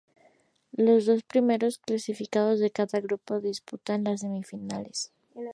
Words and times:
Los 0.75 1.05
dos 1.05 1.21
primeros 1.21 1.77
clasificados 1.77 2.59
de 2.59 2.71
cada 2.71 2.99
grupo 3.01 3.39
disputan 3.39 4.03
las 4.05 4.21
semifinales. 4.21 5.11